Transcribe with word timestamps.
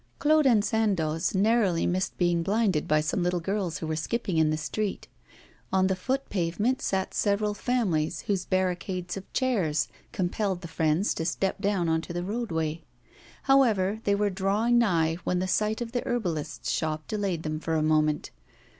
Claude 0.17 0.47
and 0.47 0.65
Sandoz 0.65 1.35
narrowly 1.35 1.85
missed 1.85 2.17
being 2.17 2.41
blinded 2.41 2.87
by 2.87 2.99
some 3.01 3.21
little 3.21 3.39
girls 3.39 3.77
who 3.77 3.85
were 3.85 3.95
skipping 3.95 4.37
in 4.37 4.49
the 4.49 4.57
street. 4.57 5.07
On 5.71 5.85
the 5.85 5.95
foot 5.95 6.27
pavement 6.31 6.81
sat 6.81 7.13
several 7.13 7.53
families 7.53 8.21
whose 8.21 8.43
barricades 8.45 9.15
of 9.15 9.31
chairs 9.31 9.89
compelled 10.11 10.61
the 10.61 10.67
friends 10.67 11.13
to 11.13 11.23
step 11.23 11.61
down 11.61 11.87
on 11.87 12.01
to 12.01 12.13
the 12.13 12.23
roadway. 12.23 12.81
However, 13.43 13.99
they 14.05 14.15
were 14.15 14.31
drawing 14.31 14.79
nigh, 14.79 15.17
when 15.23 15.37
the 15.37 15.47
sight 15.47 15.81
of 15.81 15.91
the 15.91 16.01
herbalist's 16.03 16.71
shop 16.71 17.07
delayed 17.07 17.43
them 17.43 17.59
for 17.59 17.75
a 17.75 17.83
moment. 17.83 18.31